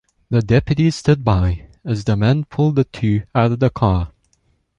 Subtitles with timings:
[0.31, 4.09] The deputies stood by as the men pulled the two out of the car.